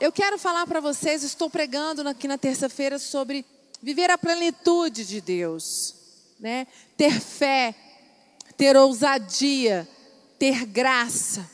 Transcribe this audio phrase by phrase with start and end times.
[0.00, 3.44] eu quero falar para vocês, estou pregando aqui na terça-feira sobre
[3.82, 5.94] viver a plenitude de Deus,
[6.40, 6.66] né?
[6.96, 7.74] Ter fé,
[8.56, 9.86] ter ousadia,
[10.38, 11.48] ter graça.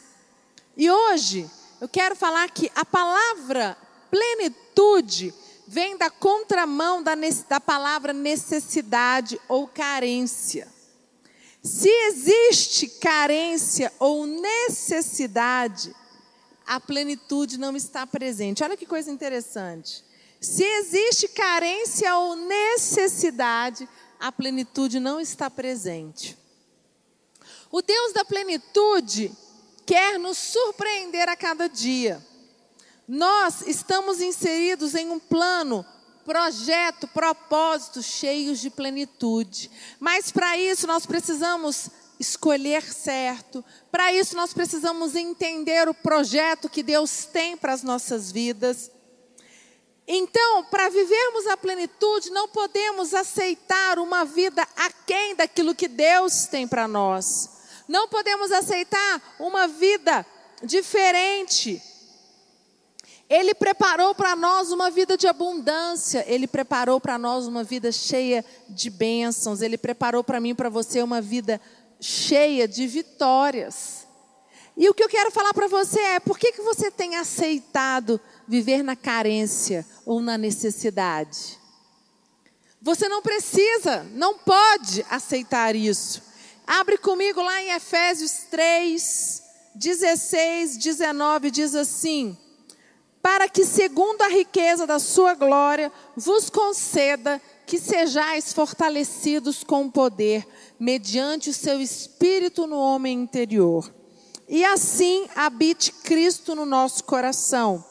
[0.76, 3.76] E hoje eu quero falar que a palavra
[4.08, 5.34] plenitude
[5.66, 7.14] vem da contramão da,
[7.48, 10.68] da palavra necessidade ou carência.
[11.64, 15.92] Se existe carência ou necessidade,
[16.66, 18.64] a plenitude não está presente.
[18.64, 20.04] Olha que coisa interessante.
[20.40, 23.88] Se existe carência ou necessidade,
[24.18, 26.36] a plenitude não está presente.
[27.70, 29.32] O Deus da plenitude
[29.84, 32.24] quer nos surpreender a cada dia.
[33.06, 35.86] Nós estamos inseridos em um plano
[36.24, 39.70] projeto, propósito cheios de plenitude.
[40.00, 41.88] Mas para isso nós precisamos
[42.18, 43.64] escolher certo.
[43.90, 48.90] Para isso nós precisamos entender o projeto que Deus tem para as nossas vidas.
[50.08, 56.66] Então, para vivermos a plenitude, não podemos aceitar uma vida aquém daquilo que Deus tem
[56.68, 57.50] para nós.
[57.88, 60.24] Não podemos aceitar uma vida
[60.62, 61.82] diferente
[63.28, 68.44] ele preparou para nós uma vida de abundância, Ele preparou para nós uma vida cheia
[68.68, 71.60] de bênçãos, Ele preparou para mim e para você uma vida
[72.00, 74.06] cheia de vitórias.
[74.76, 78.20] E o que eu quero falar para você é: por que, que você tem aceitado
[78.46, 81.58] viver na carência ou na necessidade?
[82.82, 86.22] Você não precisa, não pode aceitar isso.
[86.66, 89.42] Abre comigo lá em Efésios 3,
[89.74, 92.36] 16, 19, diz assim
[93.26, 100.46] para que, segundo a riqueza da sua glória, vos conceda que sejais fortalecidos com poder,
[100.78, 103.92] mediante o seu espírito no homem interior.
[104.48, 107.84] E assim habite Cristo no nosso coração,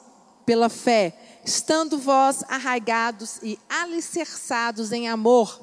[0.46, 5.62] pela fé, estando vós arraigados e alicerçados em amor,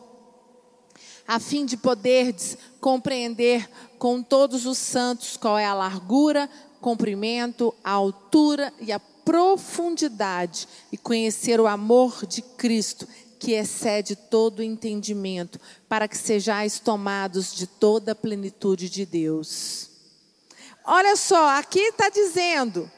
[1.27, 3.67] a fim de poderdes compreender
[3.99, 10.99] com todos os santos qual é a largura, comprimento, a altura e a profundidade e
[10.99, 13.07] conhecer o amor de Cristo,
[13.43, 15.59] que excede todo entendimento,
[15.89, 19.91] para que sejais tomados de toda a plenitude de Deus.
[20.85, 22.89] Olha só, aqui está dizendo,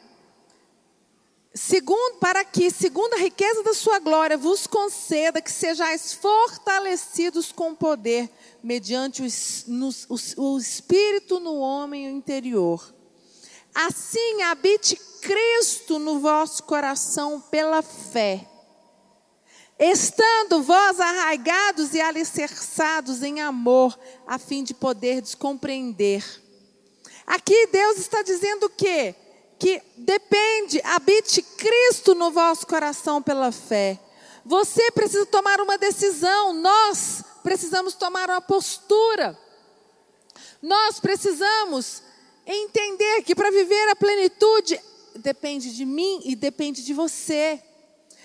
[1.55, 7.75] segundo, para que, segundo a riqueza da sua glória, vos conceda que sejais fortalecidos com
[7.75, 8.29] poder,
[8.63, 9.27] mediante o,
[9.67, 12.93] no, o, o Espírito no homem interior.
[13.75, 18.47] Assim habite Cristo no vosso coração pela fé.
[19.87, 26.25] Estando vós arraigados e alicerçados em amor, a fim de poderdes compreender.
[27.27, 29.15] Aqui Deus está dizendo o quê?
[29.59, 34.01] Que depende, habite Cristo no vosso coração pela fé.
[34.43, 39.39] Você precisa tomar uma decisão, nós precisamos tomar uma postura.
[40.63, 42.03] Nós precisamos
[42.47, 44.81] entender que para viver a plenitude
[45.17, 47.63] depende de mim e depende de você.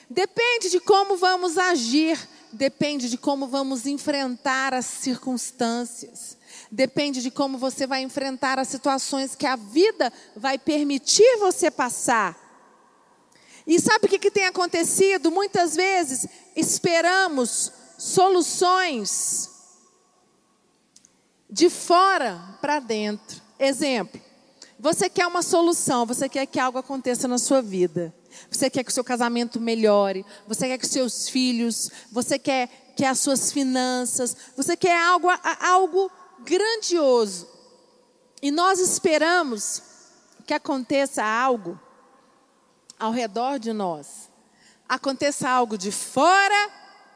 [0.10, 2.18] Depende de como vamos agir,
[2.52, 6.36] depende de como vamos enfrentar as circunstâncias.
[6.72, 12.38] Depende de como você vai enfrentar as situações que a vida vai permitir você passar.
[13.68, 15.30] E sabe o que, que tem acontecido?
[15.30, 19.48] Muitas vezes esperamos soluções
[21.48, 23.40] de fora para dentro.
[23.60, 24.20] Exemplo,
[24.80, 28.12] você quer uma solução, você quer que algo aconteça na sua vida.
[28.50, 32.94] Você quer que o seu casamento melhore, você quer que os seus filhos, você quer
[32.96, 35.28] que as suas finanças, você quer algo,
[35.62, 37.48] algo grandioso.
[38.42, 39.82] E nós esperamos
[40.46, 41.80] que aconteça algo
[42.98, 44.30] ao redor de nós.
[44.88, 46.72] Aconteça algo de fora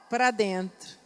[0.09, 1.03] para dentro.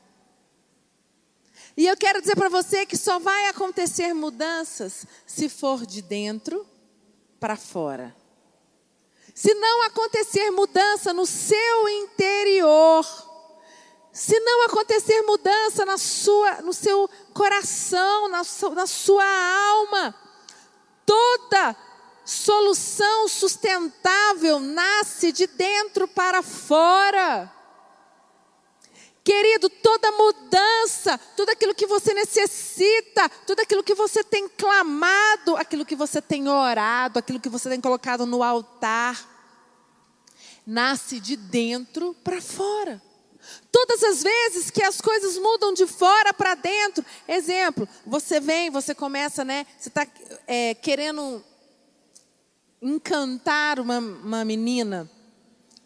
[1.77, 6.67] E eu quero dizer para você que só vai acontecer mudanças se for de dentro
[7.39, 8.15] para fora.
[9.37, 13.05] Se não acontecer mudança no seu interior,
[14.11, 20.15] se não acontecer mudança na sua, no seu coração, na sua, na sua alma,
[21.05, 21.75] toda
[22.25, 27.53] solução sustentável nasce de dentro para fora.
[29.23, 35.85] Querido, toda mudança, tudo aquilo que você necessita, tudo aquilo que você tem clamado, aquilo
[35.85, 39.17] que você tem orado, aquilo que você tem colocado no altar,
[40.65, 43.01] nasce de dentro para fora.
[43.71, 48.93] Todas as vezes que as coisas mudam de fora para dentro, exemplo, você vem, você
[48.93, 49.65] começa, né?
[49.77, 50.05] Você está
[50.45, 51.43] é, querendo
[52.81, 55.09] encantar uma, uma menina,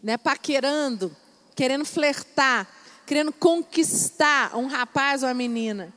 [0.02, 1.16] né, paquerando,
[1.54, 2.68] querendo flertar,
[3.06, 5.92] querendo conquistar um rapaz ou uma menina.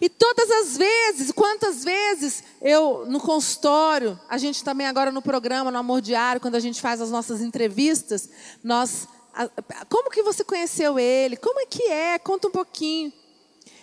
[0.00, 5.70] E todas as vezes, quantas vezes eu no consultório, a gente também agora no programa,
[5.70, 8.28] no Amor Diário, quando a gente faz as nossas entrevistas,
[8.64, 9.06] nós
[9.88, 11.36] como que você conheceu ele?
[11.36, 12.18] Como é que é?
[12.18, 13.12] Conta um pouquinho.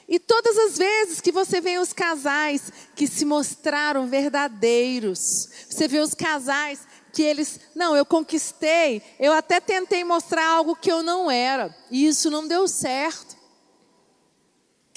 [0.07, 5.99] E todas as vezes que você vê os casais que se mostraram verdadeiros, você vê
[5.99, 6.79] os casais
[7.11, 12.07] que eles, não, eu conquistei, eu até tentei mostrar algo que eu não era, e
[12.07, 13.35] isso não deu certo.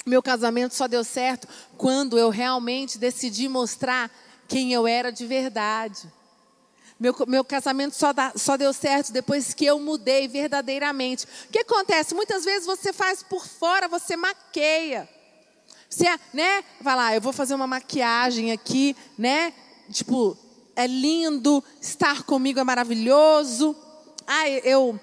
[0.05, 4.09] Meu casamento só deu certo quando eu realmente decidi mostrar
[4.47, 6.11] quem eu era de verdade.
[6.99, 11.25] Meu, meu casamento só, dá, só deu certo depois que eu mudei verdadeiramente.
[11.47, 12.13] O que acontece?
[12.13, 15.09] Muitas vezes você faz por fora, você maqueia.
[15.89, 16.63] Você, né?
[16.79, 19.51] Vai lá, eu vou fazer uma maquiagem aqui, né?
[19.91, 20.37] Tipo,
[20.75, 23.75] é lindo, estar comigo é maravilhoso.
[24.27, 24.99] Ah, eu,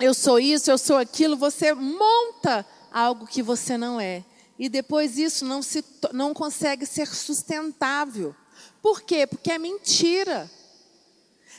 [0.00, 1.36] eu sou isso, eu sou aquilo.
[1.36, 2.64] Você monta
[2.96, 4.24] algo que você não é.
[4.58, 5.84] E depois isso não, se,
[6.14, 8.34] não consegue ser sustentável.
[8.80, 9.26] Por quê?
[9.26, 10.50] Porque é mentira.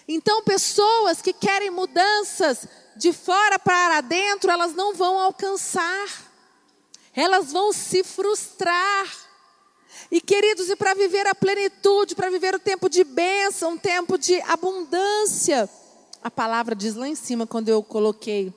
[0.08, 6.08] Então, pessoas que querem mudanças de fora para dentro, elas não vão alcançar.
[7.14, 9.06] Elas vão se frustrar.
[10.10, 14.18] E queridos, e para viver a plenitude, para viver o tempo de bênção, um tempo
[14.18, 15.70] de abundância,
[16.24, 18.52] a palavra diz lá em cima, quando eu coloquei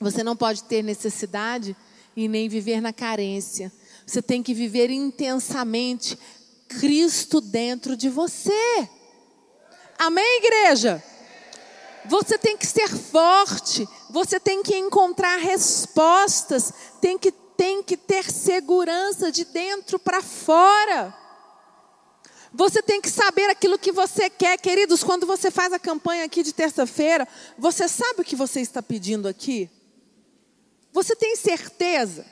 [0.00, 1.76] você não pode ter necessidade
[2.16, 3.70] e nem viver na carência.
[4.06, 6.18] Você tem que viver intensamente
[6.66, 8.88] Cristo dentro de você.
[9.98, 11.04] Amém, igreja?
[12.06, 18.24] Você tem que ser forte, você tem que encontrar respostas, tem que, tem que ter
[18.30, 21.14] segurança de dentro para fora.
[22.54, 25.04] Você tem que saber aquilo que você quer, queridos.
[25.04, 29.28] Quando você faz a campanha aqui de terça-feira, você sabe o que você está pedindo
[29.28, 29.70] aqui?
[30.92, 32.26] Você tem certeza?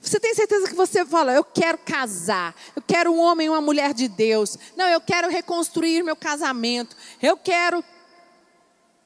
[0.00, 3.60] Você tem certeza que você fala, eu quero casar, eu quero um homem e uma
[3.60, 4.58] mulher de Deus.
[4.76, 7.82] Não, eu quero reconstruir meu casamento, eu quero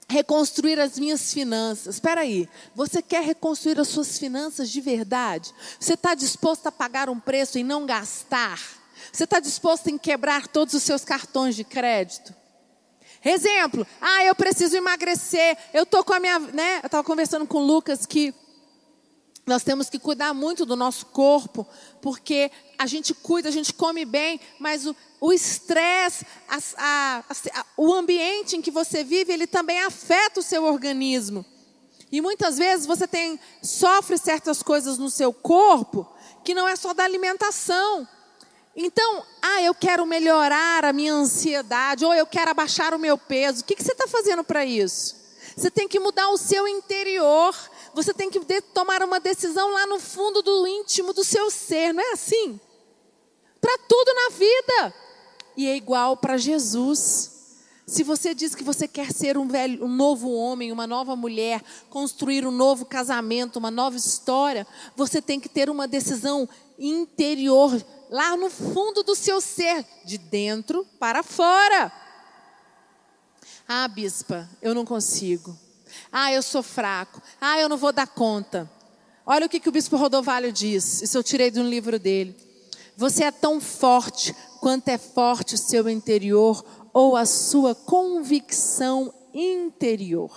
[0.09, 1.97] reconstruir as minhas finanças.
[1.97, 5.55] Espera aí, você quer reconstruir as suas finanças de verdade?
[5.79, 8.61] Você está disposto a pagar um preço e não gastar?
[9.13, 12.35] Você está disposto em quebrar todos os seus cartões de crédito?
[13.25, 16.81] Exemplo, ah, eu preciso emagrecer, eu tô com a minha, né?
[16.83, 18.35] Eu estava conversando com o Lucas que
[19.49, 21.67] nós temos que cuidar muito do nosso corpo,
[22.01, 24.87] porque a gente cuida, a gente come bem, mas
[25.21, 26.27] o estresse,
[27.77, 31.45] o ambiente em que você vive, ele também afeta o seu organismo.
[32.11, 36.07] E muitas vezes você tem, sofre certas coisas no seu corpo
[36.45, 38.09] que não é só da alimentação.
[38.75, 43.61] Então, ah, eu quero melhorar a minha ansiedade, ou eu quero abaixar o meu peso.
[43.61, 45.17] O que, que você está fazendo para isso?
[45.57, 47.55] Você tem que mudar o seu interior.
[47.99, 48.39] Você tem que
[48.73, 52.61] tomar uma decisão lá no fundo do íntimo do seu ser, não é assim?
[53.61, 54.95] Para tudo na vida.
[55.57, 57.59] E é igual para Jesus.
[57.89, 61.61] Se você diz que você quer ser um, velho, um novo homem, uma nova mulher,
[61.91, 66.49] construir um novo casamento, uma nova história, você tem que ter uma decisão
[66.79, 71.91] interior, lá no fundo do seu ser, de dentro para fora.
[73.67, 75.59] Ah, bispa, eu não consigo.
[76.11, 77.23] Ah, eu sou fraco.
[77.41, 78.71] Ah, eu não vou dar conta.
[79.27, 81.03] Olha o que, que o bispo Rodovalho diz.
[81.03, 82.35] Isso eu tirei de um livro dele.
[82.97, 90.33] Você é tão forte quanto é forte o seu interior ou a sua convicção interior.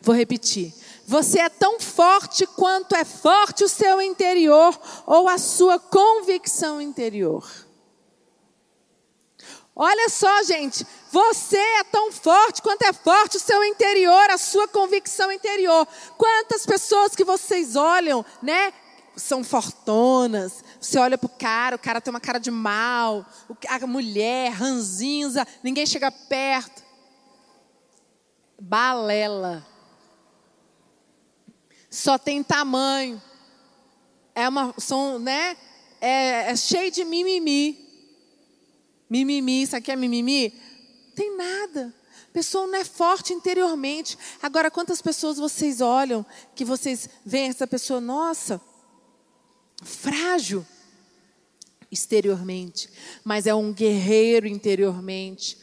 [0.00, 0.72] Vou repetir.
[1.06, 7.63] Você é tão forte quanto é forte o seu interior ou a sua convicção interior.
[9.76, 14.68] Olha só, gente, você é tão forte quanto é forte o seu interior, a sua
[14.68, 15.86] convicção interior.
[16.16, 18.72] Quantas pessoas que vocês olham, né?
[19.16, 20.62] São fortonas.
[20.80, 23.26] Você olha pro cara, o cara tem uma cara de mal,
[23.68, 26.84] a mulher ranzinza, ninguém chega perto.
[28.60, 29.66] Balela.
[31.90, 33.20] Só tem tamanho.
[34.36, 35.56] É uma, são, né?
[36.00, 37.83] É, é cheio de mimimi.
[39.08, 40.52] Mimimi, isso aqui é mimimi?
[41.14, 41.94] Tem nada.
[42.28, 44.18] A pessoa não é forte interiormente.
[44.42, 48.60] Agora, quantas pessoas vocês olham que vocês veem essa pessoa, nossa,
[49.82, 50.66] frágil
[51.90, 52.90] exteriormente,
[53.22, 55.56] mas é um guerreiro interiormente,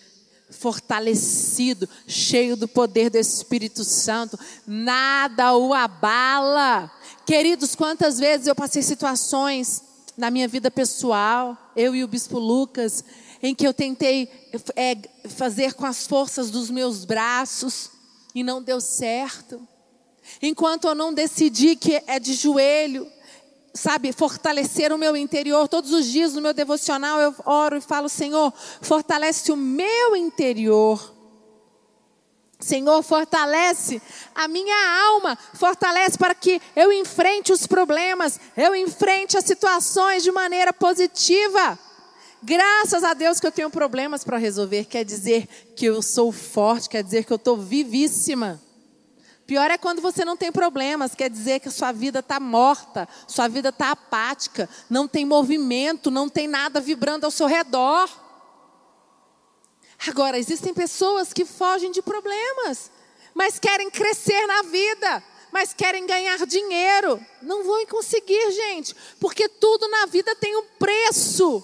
[0.49, 6.91] fortalecido, cheio do poder do Espírito Santo, nada o abala.
[7.25, 9.83] Queridos, quantas vezes eu passei situações
[10.17, 13.03] na minha vida pessoal, eu e o bispo Lucas,
[13.41, 14.29] em que eu tentei
[14.75, 14.97] é,
[15.29, 17.91] fazer com as forças dos meus braços
[18.35, 19.67] e não deu certo.
[20.41, 23.11] Enquanto eu não decidi que é de joelho,
[23.73, 25.67] sabe, fortalecer o meu interior.
[25.67, 31.15] Todos os dias no meu devocional eu oro e falo: Senhor, fortalece o meu interior.
[32.59, 33.99] Senhor, fortalece
[34.35, 40.31] a minha alma, fortalece para que eu enfrente os problemas, eu enfrente as situações de
[40.31, 41.79] maneira positiva.
[42.43, 46.89] Graças a Deus que eu tenho problemas para resolver, quer dizer que eu sou forte,
[46.89, 48.59] quer dizer que eu estou vivíssima.
[49.45, 53.07] Pior é quando você não tem problemas, quer dizer que a sua vida está morta,
[53.27, 58.09] sua vida está apática, não tem movimento, não tem nada vibrando ao seu redor.
[60.07, 62.89] Agora, existem pessoas que fogem de problemas,
[63.35, 67.23] mas querem crescer na vida, mas querem ganhar dinheiro.
[67.41, 71.63] Não vão conseguir, gente, porque tudo na vida tem um preço.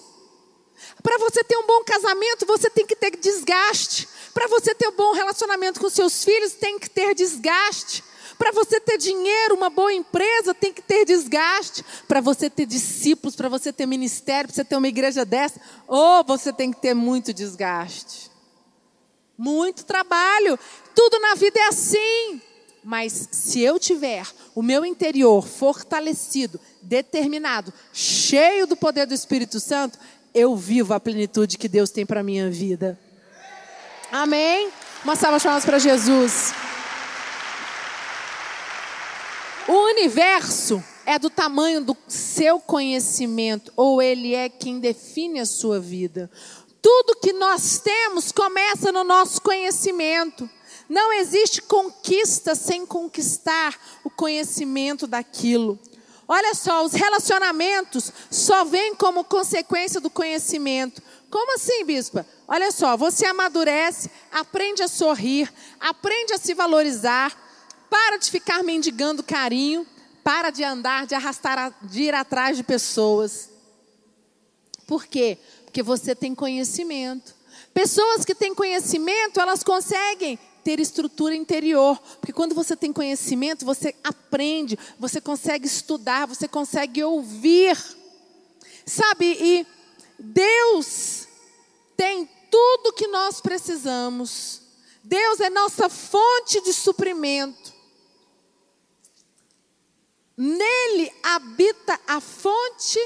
[1.08, 4.06] Para você ter um bom casamento, você tem que ter desgaste.
[4.34, 8.04] Para você ter um bom relacionamento com seus filhos, tem que ter desgaste.
[8.36, 11.82] Para você ter dinheiro, uma boa empresa, tem que ter desgaste.
[12.06, 16.22] Para você ter discípulos, para você ter ministério, para você ter uma igreja dessa, ou
[16.24, 18.30] você tem que ter muito desgaste.
[19.38, 20.58] Muito trabalho.
[20.94, 22.42] Tudo na vida é assim.
[22.84, 29.98] Mas se eu tiver o meu interior fortalecido, determinado, cheio do poder do Espírito Santo,
[30.34, 32.98] eu vivo a plenitude que Deus tem para minha vida.
[34.10, 34.70] Amém?
[35.04, 36.52] Uma salva de palmas para Jesus.
[39.68, 45.78] O universo é do tamanho do seu conhecimento, ou ele é quem define a sua
[45.78, 46.30] vida.
[46.80, 50.48] Tudo que nós temos começa no nosso conhecimento.
[50.88, 55.78] Não existe conquista sem conquistar o conhecimento daquilo.
[56.30, 61.02] Olha só, os relacionamentos só vêm como consequência do conhecimento.
[61.30, 62.26] Como assim, bispa?
[62.46, 67.34] Olha só, você amadurece, aprende a sorrir, aprende a se valorizar,
[67.88, 69.86] para de ficar mendigando carinho,
[70.22, 73.48] para de andar, de arrastar, de ir atrás de pessoas.
[74.86, 75.38] Por quê?
[75.64, 77.34] Porque você tem conhecimento.
[77.72, 81.98] Pessoas que têm conhecimento, elas conseguem ter estrutura interior.
[82.20, 87.76] Porque quando você tem conhecimento, você aprende, você consegue estudar, você consegue ouvir.
[88.84, 89.66] Sabe, e
[90.18, 91.26] Deus
[91.96, 94.62] tem tudo que nós precisamos.
[95.04, 97.72] Deus é nossa fonte de suprimento.
[100.36, 103.00] Nele habita a fonte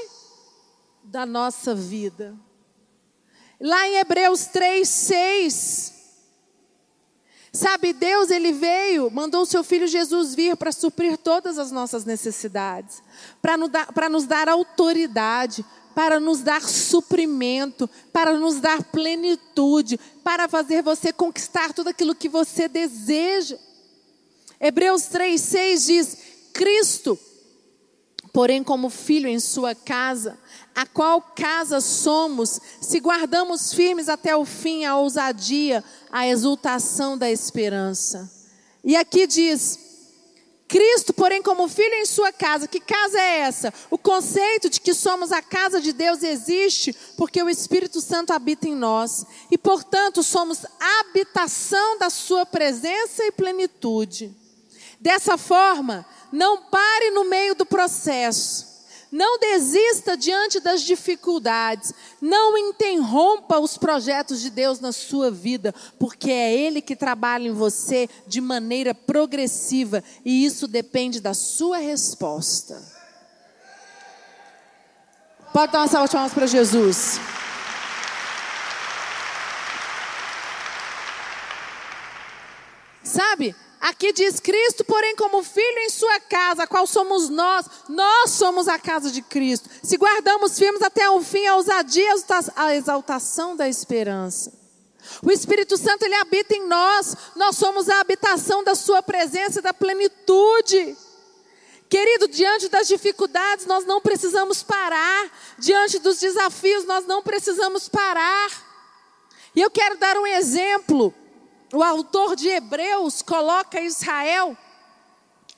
[1.03, 2.37] da nossa vida.
[3.59, 5.93] Lá em Hebreus 3, 6.
[7.55, 12.03] Sabe, Deus, Ele veio, mandou o seu Filho Jesus vir para suprir todas as nossas
[12.03, 13.03] necessidades,
[13.43, 21.13] para nos, dar, autoridade, para nos dar suprimento, para nos dar plenitude, para fazer você
[21.13, 23.59] conquistar tudo aquilo que você deseja.
[24.59, 26.17] Hebreus 3,6 diz:
[26.53, 27.19] Cristo,
[28.33, 30.39] porém, como filho em sua casa,
[30.75, 37.29] a qual casa somos, se guardamos firmes até o fim a ousadia, a exultação da
[37.29, 38.31] esperança.
[38.83, 39.79] E aqui diz:
[40.67, 42.67] Cristo, porém, como filho em sua casa.
[42.67, 43.71] Que casa é essa?
[43.91, 48.67] O conceito de que somos a casa de Deus existe porque o Espírito Santo habita
[48.67, 49.23] em nós.
[49.51, 50.65] E, portanto, somos
[50.99, 54.35] habitação da sua presença e plenitude.
[54.99, 58.72] Dessa forma, não pare no meio do processo.
[59.13, 61.93] Não desista diante das dificuldades.
[62.19, 67.51] Não interrompa os projetos de Deus na sua vida, porque é Ele que trabalha em
[67.51, 72.81] você de maneira progressiva e isso depende da sua resposta.
[75.53, 77.19] Pode dar uma salva de palmas para Jesus.
[83.03, 83.55] Sabe?
[83.83, 87.65] Aqui diz Cristo, porém, como filho em sua casa, qual somos nós?
[87.89, 89.69] Nós somos a casa de Cristo.
[89.83, 92.15] Se guardamos firmes até o fim, a ousadia,
[92.55, 94.53] a exaltação da esperança.
[95.21, 97.13] O Espírito Santo, ele habita em nós.
[97.35, 100.95] Nós somos a habitação da sua presença e da plenitude.
[101.89, 105.29] Querido, diante das dificuldades, nós não precisamos parar.
[105.59, 108.49] Diante dos desafios, nós não precisamos parar.
[109.53, 111.13] E eu quero dar um exemplo
[111.73, 114.55] o autor de Hebreus coloca Israel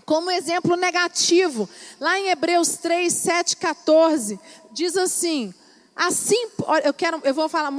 [0.06, 1.68] como exemplo negativo.
[2.00, 4.40] Lá em Hebreus 3, 7, 14,
[4.72, 5.54] diz assim:
[5.96, 6.50] Assim,
[6.84, 7.72] eu quero, eu vou falar,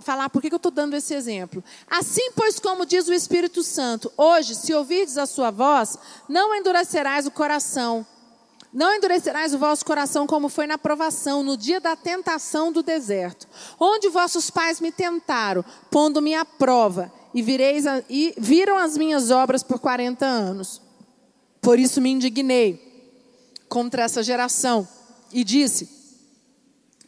[0.00, 1.62] falar por que eu estou dando esse exemplo.
[1.88, 5.98] Assim, pois, como diz o Espírito Santo, hoje, se ouvirdes a sua voz,
[6.28, 8.06] não endurecerás o coração,
[8.74, 13.46] Não endurecerás o vosso coração como foi na provação, no dia da tentação do deserto,
[13.78, 19.30] onde vossos pais me tentaram, pondo-me à prova, e, vireis a, e viram as minhas
[19.30, 20.82] obras por 40 anos.
[21.62, 22.82] Por isso me indignei
[23.68, 24.88] contra essa geração
[25.32, 25.88] e disse: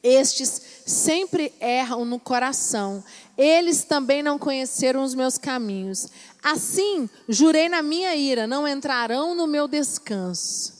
[0.04, 3.02] Estes sempre erram no coração,
[3.37, 6.06] eles também não conheceram os meus caminhos.
[6.40, 10.75] Assim, jurei na minha ira, não entrarão no meu descanso.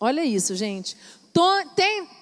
[0.00, 0.96] Olha isso, gente.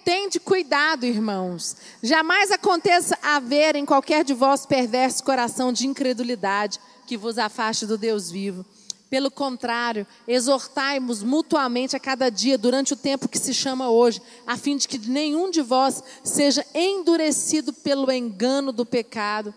[0.05, 1.77] Tem, de cuidado, irmãos.
[2.03, 7.97] Jamais aconteça haver em qualquer de vós perverso coração de incredulidade que vos afaste do
[7.97, 8.65] Deus vivo.
[9.09, 14.57] Pelo contrário, exortai-nos mutuamente a cada dia durante o tempo que se chama hoje, a
[14.57, 19.55] fim de que nenhum de vós seja endurecido pelo engano do pecado.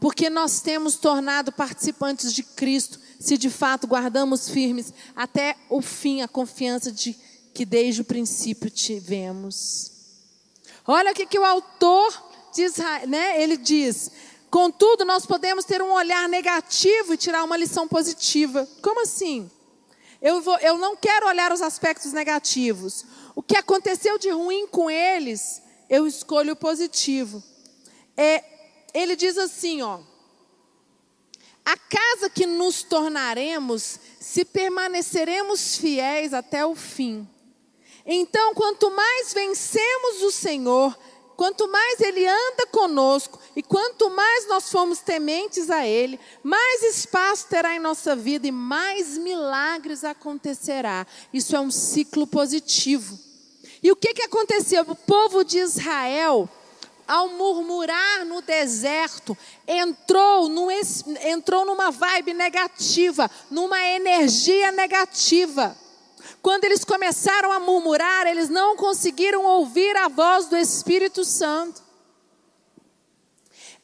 [0.00, 6.20] Porque nós temos tornado participantes de Cristo, se de fato guardamos firmes até o fim
[6.20, 7.16] a confiança de
[7.58, 9.90] que desde o princípio tivemos.
[10.86, 12.76] Olha o que, que o autor diz,
[13.08, 13.42] né?
[13.42, 14.12] Ele diz:
[14.48, 18.64] contudo, nós podemos ter um olhar negativo e tirar uma lição positiva.
[18.80, 19.50] Como assim?
[20.22, 23.04] Eu, vou, eu não quero olhar os aspectos negativos.
[23.34, 25.60] O que aconteceu de ruim com eles,
[25.90, 27.42] eu escolho o positivo.
[28.16, 28.44] É,
[28.94, 29.98] ele diz assim, ó.
[31.64, 37.28] A casa que nos tornaremos se permaneceremos fiéis até o fim.
[38.10, 40.96] Então, quanto mais vencemos o Senhor,
[41.36, 47.46] quanto mais Ele anda conosco e quanto mais nós formos tementes a Ele, mais espaço
[47.48, 51.06] terá em nossa vida e mais milagres acontecerá.
[51.34, 53.18] Isso é um ciclo positivo.
[53.82, 54.84] E o que, que aconteceu?
[54.88, 56.48] O povo de Israel,
[57.06, 59.36] ao murmurar no deserto,
[59.66, 65.76] entrou, num, entrou numa vibe negativa, numa energia negativa.
[66.48, 71.82] Quando eles começaram a murmurar, eles não conseguiram ouvir a voz do Espírito Santo.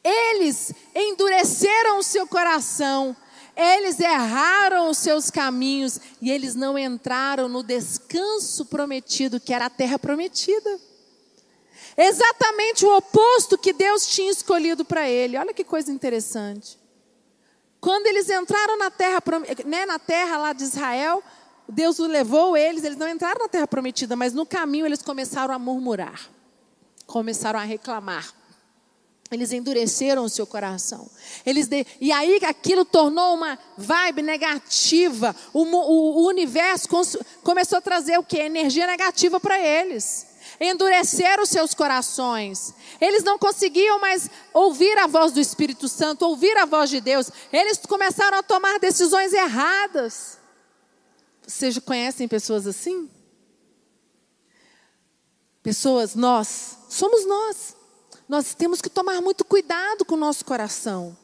[0.03, 3.15] Eles endureceram o seu coração,
[3.55, 9.69] eles erraram os seus caminhos e eles não entraram no descanso prometido, que era a
[9.69, 10.79] terra prometida.
[11.95, 15.37] Exatamente o oposto que Deus tinha escolhido para ele.
[15.37, 16.79] Olha que coisa interessante.
[17.79, 19.21] Quando eles entraram na terra,
[19.65, 21.23] né, na terra lá de Israel,
[21.67, 25.59] Deus levou eles, eles não entraram na terra prometida, mas no caminho eles começaram a
[25.59, 26.29] murmurar,
[27.05, 28.33] começaram a reclamar.
[29.31, 31.09] Eles endureceram o seu coração.
[31.43, 31.85] Eles de...
[31.99, 35.35] E aí aquilo tornou uma vibe negativa.
[35.51, 37.17] O, o, o universo cons...
[37.43, 38.37] começou a trazer o que?
[38.37, 40.27] Energia negativa para eles.
[40.61, 42.73] Endureceram os seus corações.
[43.01, 47.31] Eles não conseguiam mais ouvir a voz do Espírito Santo, ouvir a voz de Deus.
[47.51, 50.37] Eles começaram a tomar decisões erradas.
[51.47, 53.09] Vocês conhecem pessoas assim?
[55.61, 57.75] Pessoas, nós, somos nós.
[58.27, 61.15] Nós temos que tomar muito cuidado com o nosso coração.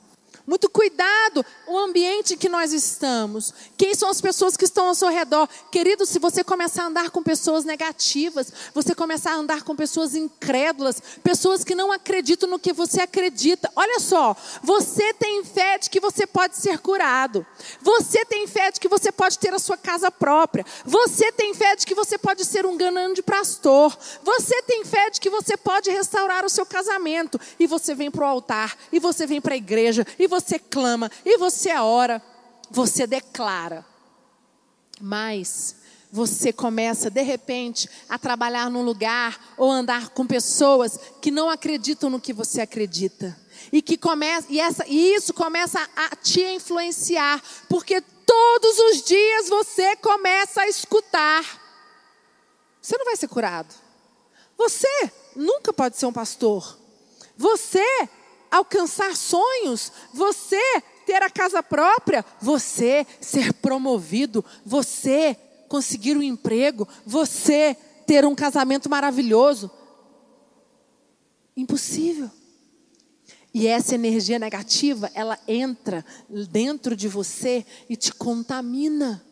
[0.45, 3.53] Muito cuidado o ambiente em que nós estamos.
[3.77, 5.47] Quem são as pessoas que estão ao seu redor?
[5.71, 10.15] Querido, se você começar a andar com pessoas negativas, você começar a andar com pessoas
[10.15, 13.71] incrédulas, pessoas que não acreditam no que você acredita.
[13.75, 17.45] Olha só, você tem fé de que você pode ser curado.
[17.81, 20.65] Você tem fé de que você pode ter a sua casa própria.
[20.85, 23.97] Você tem fé de que você pode ser um grande pastor.
[24.23, 27.39] Você tem fé de que você pode restaurar o seu casamento.
[27.59, 31.11] E você vem para o altar, e você vem para a igreja, e você clama,
[31.25, 32.21] e você ora,
[32.71, 33.85] você declara.
[34.99, 35.75] Mas
[36.11, 42.09] você começa de repente a trabalhar num lugar ou andar com pessoas que não acreditam
[42.09, 43.37] no que você acredita.
[43.71, 49.49] E que começa e, essa, e isso começa a te influenciar, porque todos os dias
[49.49, 51.43] você começa a escutar.
[52.81, 53.73] Você não vai ser curado.
[54.57, 56.77] Você nunca pode ser um pastor.
[57.37, 57.85] Você
[58.51, 60.61] alcançar sonhos, você
[61.05, 65.37] ter a casa própria, você ser promovido, você
[65.69, 69.71] conseguir um emprego, você ter um casamento maravilhoso.
[71.55, 72.29] Impossível.
[73.53, 76.05] E essa energia negativa, ela entra
[76.49, 79.25] dentro de você e te contamina.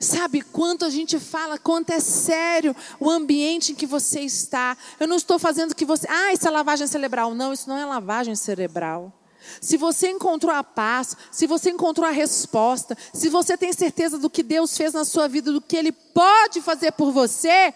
[0.00, 4.76] Sabe quanto a gente fala, quanto é sério o ambiente em que você está.
[5.00, 6.06] Eu não estou fazendo que você.
[6.08, 7.34] Ah, isso é lavagem cerebral.
[7.34, 9.12] Não, isso não é lavagem cerebral.
[9.60, 14.30] Se você encontrou a paz, se você encontrou a resposta, se você tem certeza do
[14.30, 17.74] que Deus fez na sua vida, do que Ele pode fazer por você,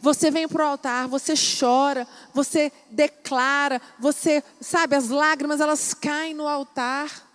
[0.00, 6.32] você vem para o altar, você chora, você declara, você, sabe, as lágrimas elas caem
[6.32, 7.27] no altar.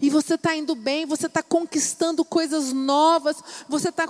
[0.00, 3.36] E você está indo bem, você está conquistando coisas novas,
[3.68, 4.08] você está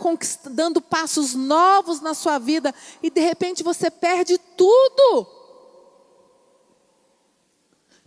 [0.51, 2.73] dando passos novos na sua vida,
[3.03, 5.27] e de repente você perde tudo.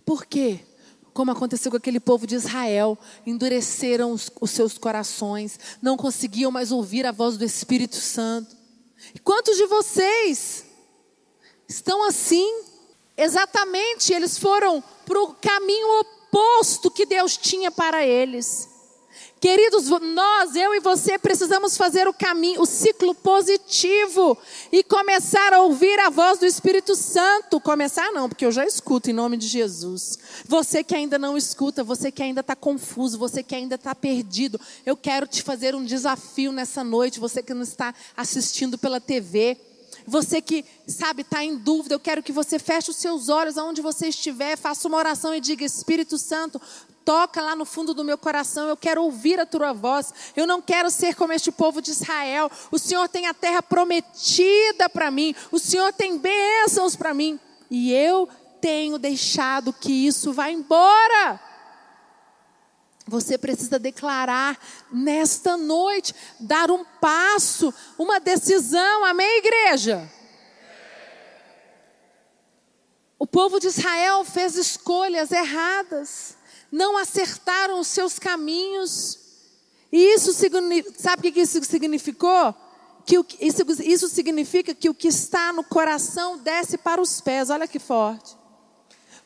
[0.05, 0.61] Por quê?
[1.13, 6.71] Como aconteceu com aquele povo de Israel, endureceram os, os seus corações, não conseguiam mais
[6.71, 8.55] ouvir a voz do Espírito Santo.
[9.13, 10.65] E quantos de vocês
[11.67, 12.63] estão assim?
[13.17, 16.22] Exatamente, eles foram para o caminho oposto
[16.93, 18.69] que Deus tinha para eles.
[19.43, 24.37] Queridos, nós, eu e você, precisamos fazer o caminho, o ciclo positivo
[24.71, 27.59] e começar a ouvir a voz do Espírito Santo.
[27.59, 30.17] Começar não, porque eu já escuto em nome de Jesus.
[30.47, 34.57] Você que ainda não escuta, você que ainda está confuso, você que ainda está perdido,
[34.85, 37.19] eu quero te fazer um desafio nessa noite.
[37.19, 39.57] Você que não está assistindo pela TV.
[40.05, 43.81] Você que, sabe, está em dúvida, eu quero que você feche os seus olhos aonde
[43.81, 46.61] você estiver, faça uma oração e diga: Espírito Santo,
[47.05, 50.13] toca lá no fundo do meu coração, eu quero ouvir a tua voz.
[50.35, 52.49] Eu não quero ser como este povo de Israel.
[52.71, 57.39] O Senhor tem a terra prometida para mim, o Senhor tem bênçãos para mim,
[57.69, 58.27] e eu
[58.61, 61.52] tenho deixado que isso vá embora.
[63.05, 64.57] Você precisa declarar
[64.91, 70.09] nesta noite, dar um passo, uma decisão, amém, igreja?
[73.19, 76.37] O povo de Israel fez escolhas erradas,
[76.71, 79.23] não acertaram os seus caminhos,
[79.93, 80.33] e isso,
[80.97, 82.55] sabe o que isso significou?
[83.05, 87.67] Que isso, isso significa que o que está no coração desce para os pés, olha
[87.67, 88.35] que forte.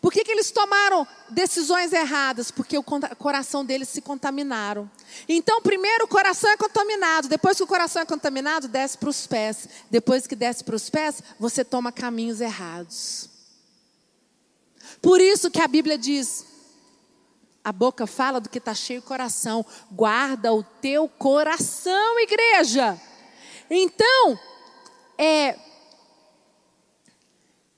[0.02, 2.52] Por que, que eles tomaram decisões erradas?
[2.52, 4.90] Porque o coração deles se contaminaram.
[5.28, 7.28] Então, primeiro o coração é contaminado.
[7.28, 9.68] Depois que o coração é contaminado, desce para os pés.
[9.90, 13.30] Depois que desce para os pés, você toma caminhos errados.
[15.02, 16.46] Por isso que a Bíblia diz:
[17.64, 19.66] a boca fala do que está cheio o coração.
[19.92, 23.00] Guarda o teu coração, igreja.
[23.70, 24.40] Então,
[25.18, 25.58] é,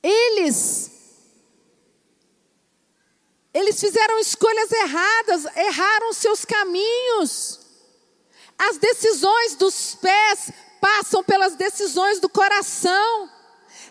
[0.04, 0.99] eles
[3.60, 7.60] eles fizeram escolhas erradas, erraram seus caminhos.
[8.58, 13.30] As decisões dos pés passam pelas decisões do coração.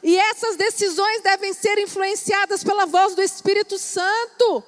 [0.03, 4.65] E essas decisões devem ser influenciadas pela voz do Espírito Santo.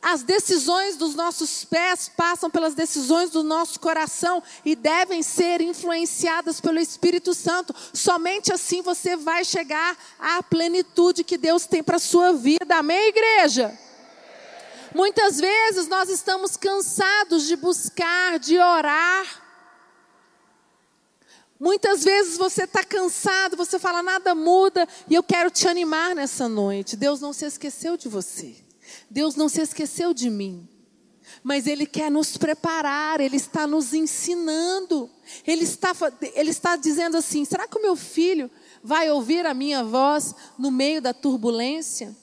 [0.00, 6.60] As decisões dos nossos pés passam pelas decisões do nosso coração e devem ser influenciadas
[6.60, 7.74] pelo Espírito Santo.
[7.92, 12.76] Somente assim você vai chegar à plenitude que Deus tem para a sua vida.
[12.76, 13.78] Amém, igreja?
[14.94, 19.48] Muitas vezes nós estamos cansados de buscar, de orar.
[21.60, 26.48] Muitas vezes você está cansado, você fala nada muda, e eu quero te animar nessa
[26.48, 26.96] noite.
[26.96, 28.56] Deus não se esqueceu de você,
[29.10, 30.68] Deus não se esqueceu de mim,
[31.42, 35.10] mas Ele quer nos preparar, Ele está nos ensinando,
[35.44, 35.92] Ele está,
[36.34, 38.48] Ele está dizendo assim: será que o meu filho
[38.82, 42.16] vai ouvir a minha voz no meio da turbulência?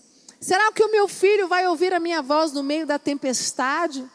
[0.45, 4.08] Será que o meu filho vai ouvir a minha voz no meio da tempestade?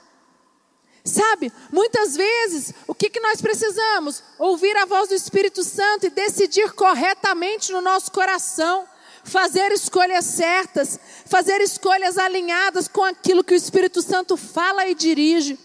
[1.05, 4.23] Sabe, muitas vezes, o que, que nós precisamos?
[4.39, 8.87] Ouvir a voz do Espírito Santo e decidir corretamente no nosso coração,
[9.25, 15.59] fazer escolhas certas, fazer escolhas alinhadas com aquilo que o Espírito Santo fala e dirige.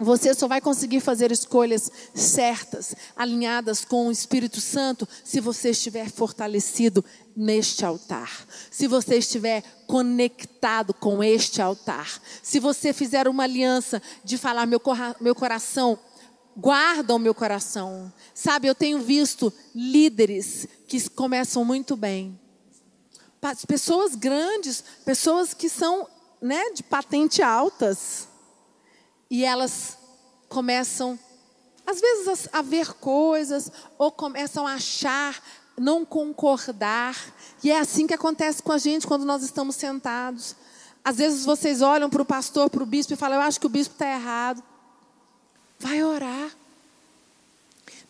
[0.00, 6.10] Você só vai conseguir fazer escolhas certas, alinhadas com o Espírito Santo, se você estiver
[6.10, 7.04] fortalecido
[7.36, 8.46] neste altar.
[8.70, 12.18] Se você estiver conectado com este altar.
[12.42, 14.80] Se você fizer uma aliança de falar, meu,
[15.20, 15.98] meu coração,
[16.56, 18.10] guarda o meu coração.
[18.32, 22.40] Sabe, eu tenho visto líderes que começam muito bem.
[23.68, 26.08] Pessoas grandes, pessoas que são
[26.40, 28.29] né, de patente altas
[29.30, 29.96] e elas
[30.48, 31.18] começam,
[31.86, 35.40] às vezes, a, ver coisas, ou começam a achar,
[35.78, 37.16] não concordar.
[37.62, 40.56] E é assim que acontece com a gente quando nós estamos sentados.
[41.04, 43.66] Às vezes vocês olham para o pastor, para o bispo e falam: Eu acho que
[43.66, 44.62] o bispo está errado.
[45.78, 46.50] Vai orar.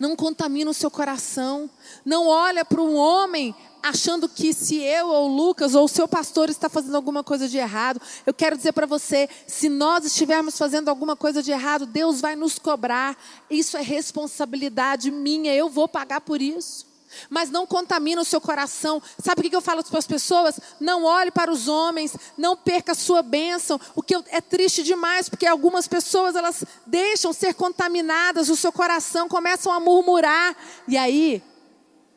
[0.01, 1.69] Não contamina o seu coração.
[2.07, 6.49] Não olha para um homem achando que se eu ou Lucas ou o seu pastor
[6.49, 10.89] está fazendo alguma coisa de errado, eu quero dizer para você, se nós estivermos fazendo
[10.89, 13.15] alguma coisa de errado, Deus vai nos cobrar.
[13.51, 16.90] Isso é responsabilidade minha, eu vou pagar por isso.
[17.29, 19.03] Mas não contamina o seu coração.
[19.23, 20.59] Sabe o que eu falo para as pessoas?
[20.79, 23.81] Não olhe para os homens, não perca a sua bênção.
[23.95, 29.29] O que é triste demais, porque algumas pessoas elas deixam ser contaminadas, o seu coração
[29.29, 30.57] começam a murmurar.
[30.87, 31.43] E aí,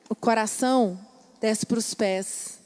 [0.10, 1.00] o coração
[1.40, 2.60] desce para os pés.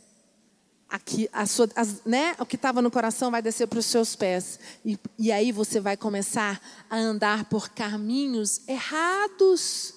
[0.90, 4.16] aqui, a sua, as, né, o que estava no coração vai descer para os seus
[4.16, 4.60] pés.
[4.86, 9.97] E, e aí você vai começar a andar por caminhos errados.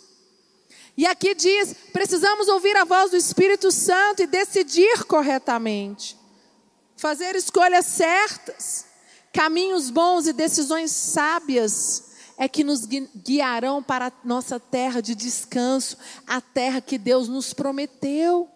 [1.01, 6.15] E aqui diz: precisamos ouvir a voz do Espírito Santo e decidir corretamente,
[6.95, 8.85] fazer escolhas certas,
[9.33, 15.97] caminhos bons e decisões sábias é que nos guiarão para a nossa terra de descanso,
[16.27, 18.47] a terra que Deus nos prometeu.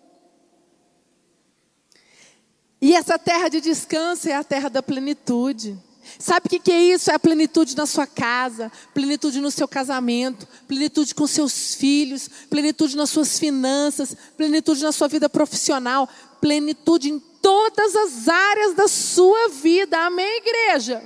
[2.79, 5.83] E essa terra de descanso é a terra da plenitude.
[6.19, 7.11] Sabe o que é isso?
[7.11, 12.97] É a plenitude na sua casa, plenitude no seu casamento, plenitude com seus filhos, plenitude
[12.97, 16.09] nas suas finanças, plenitude na sua vida profissional,
[16.41, 19.99] plenitude em todas as áreas da sua vida.
[19.99, 21.03] Amém, igreja?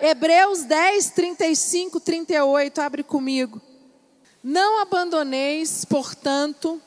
[0.00, 3.60] Hebreus 10, 35, 38, abre comigo.
[4.42, 6.80] Não abandoneis, portanto,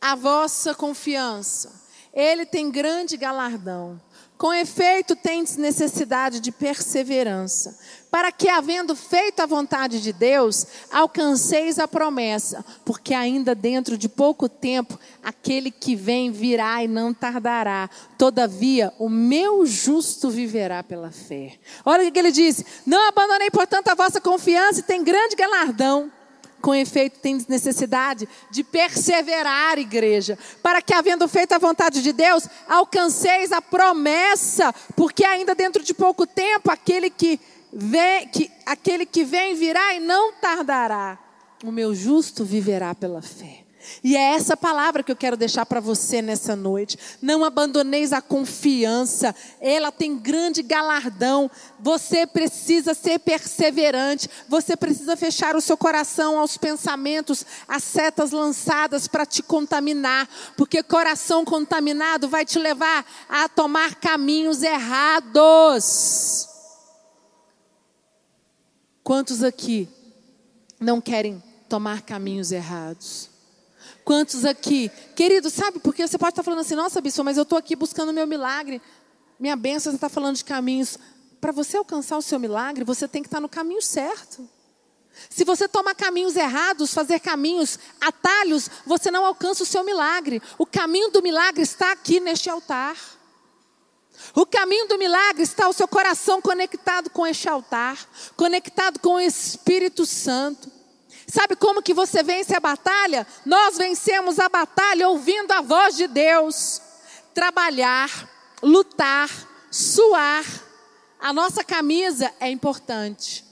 [0.00, 4.00] a vossa confiança ele tem grande galardão.
[4.38, 7.78] Com efeito, tendes necessidade de perseverança,
[8.10, 14.10] para que, havendo feito a vontade de Deus, alcanceis a promessa, porque ainda dentro de
[14.10, 17.88] pouco tempo, aquele que vem virá e não tardará.
[18.18, 21.54] Todavia, o meu justo viverá pela fé.
[21.82, 26.12] Olha o que ele diz: Não abandonei, portanto, a vossa confiança, e tem grande galardão.
[26.60, 32.48] Com efeito, tem necessidade de perseverar, igreja, para que, havendo feito a vontade de Deus,
[32.68, 37.38] alcanceis a promessa, porque ainda dentro de pouco tempo aquele que
[37.72, 41.18] vem, que, aquele que vem virá e não tardará.
[41.62, 43.65] O meu justo viverá pela fé.
[44.02, 46.98] E é essa palavra que eu quero deixar para você nessa noite.
[47.20, 51.50] Não abandoneis a confiança, ela tem grande galardão.
[51.80, 59.08] Você precisa ser perseverante, você precisa fechar o seu coração aos pensamentos, às setas lançadas
[59.08, 66.48] para te contaminar, porque coração contaminado vai te levar a tomar caminhos errados.
[69.02, 69.88] Quantos aqui
[70.80, 73.35] não querem tomar caminhos errados?
[74.06, 74.88] Quantos aqui?
[75.16, 78.10] Querido, sabe porque você pode estar falando assim, nossa, bispo, mas eu estou aqui buscando
[78.10, 78.80] o meu milagre.
[79.36, 80.96] Minha bênção, você está falando de caminhos.
[81.40, 84.48] Para você alcançar o seu milagre, você tem que estar no caminho certo.
[85.28, 90.40] Se você toma caminhos errados, fazer caminhos, atalhos, você não alcança o seu milagre.
[90.56, 92.96] O caminho do milagre está aqui neste altar.
[94.36, 97.98] O caminho do milagre está o seu coração conectado com este altar,
[98.36, 100.75] conectado com o Espírito Santo.
[101.26, 103.26] Sabe como que você vence a batalha?
[103.44, 106.80] Nós vencemos a batalha ouvindo a voz de Deus.
[107.34, 108.28] Trabalhar,
[108.62, 109.28] lutar,
[109.70, 110.44] suar.
[111.18, 113.44] A nossa camisa é importante.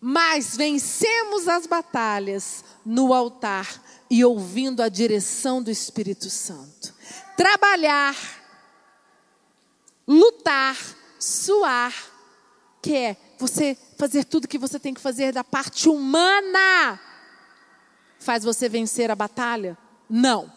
[0.00, 3.68] Mas vencemos as batalhas no altar
[4.10, 6.92] e ouvindo a direção do Espírito Santo.
[7.36, 8.16] Trabalhar,
[10.08, 10.76] lutar,
[11.18, 11.94] suar,
[12.82, 17.00] que é você fazer tudo que você tem que fazer da parte humana
[18.18, 19.76] faz você vencer a batalha?
[20.08, 20.52] Não.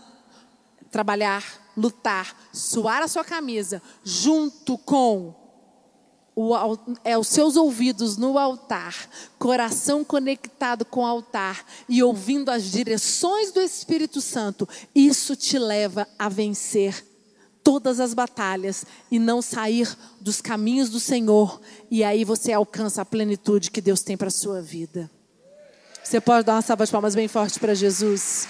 [0.91, 1.43] Trabalhar,
[1.76, 5.34] lutar, suar a sua camisa junto com
[6.36, 6.54] o,
[7.04, 8.96] é, os seus ouvidos no altar,
[9.39, 16.08] coração conectado com o altar e ouvindo as direções do Espírito Santo, isso te leva
[16.17, 17.12] a vencer
[17.63, 23.06] todas as batalhas e não sair dos caminhos do Senhor, e aí você alcança a
[23.06, 25.10] plenitude que Deus tem para a sua vida.
[26.04, 28.47] Você pode dar uma salva de palmas bem forte para Jesus.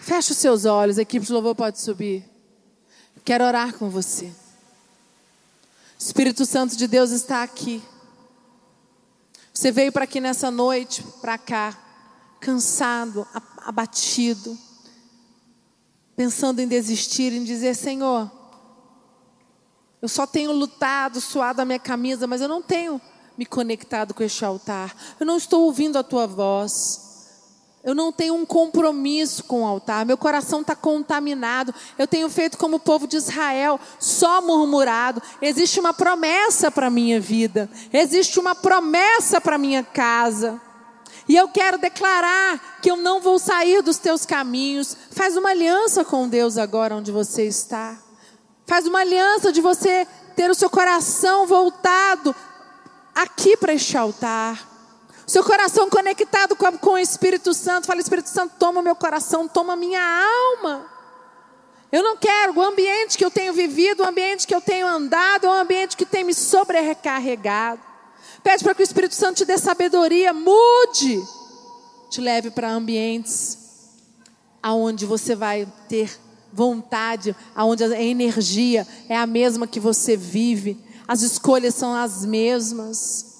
[0.00, 2.24] Feche os seus olhos, a equipe de louvor pode subir.
[3.24, 4.26] Quero orar com você.
[4.26, 4.32] O
[5.98, 7.82] Espírito Santo de Deus está aqui.
[9.52, 11.83] Você veio para aqui nessa noite, para cá,
[12.44, 13.26] cansado,
[13.56, 14.56] abatido,
[16.14, 18.30] pensando em desistir, em dizer: Senhor,
[20.02, 23.00] eu só tenho lutado, suado a minha camisa, mas eu não tenho
[23.38, 24.94] me conectado com este altar.
[25.18, 27.00] Eu não estou ouvindo a tua voz.
[27.82, 30.04] Eu não tenho um compromisso com o altar.
[30.04, 31.74] Meu coração está contaminado.
[31.98, 35.22] Eu tenho feito como o povo de Israel, só murmurado.
[35.40, 37.68] Existe uma promessa para a minha vida.
[37.92, 40.60] Existe uma promessa para a minha casa.
[41.28, 44.96] E eu quero declarar que eu não vou sair dos teus caminhos.
[45.10, 47.96] Faz uma aliança com Deus agora onde você está.
[48.66, 50.06] Faz uma aliança de você
[50.36, 52.34] ter o seu coração voltado
[53.14, 54.74] aqui para este altar.
[55.26, 57.86] Seu coração conectado com, com o Espírito Santo.
[57.86, 60.86] Fala, Espírito Santo, toma meu coração, toma minha alma.
[61.90, 65.46] Eu não quero o ambiente que eu tenho vivido, o ambiente que eu tenho andado,
[65.46, 67.93] o ambiente que tem me sobrecarregado.
[68.44, 71.20] Pede para que o Espírito Santo te dê sabedoria, mude.
[72.10, 73.58] te leve para ambientes
[74.62, 76.10] aonde você vai ter
[76.52, 80.78] vontade, aonde a energia é a mesma que você vive,
[81.08, 83.33] as escolhas são as mesmas.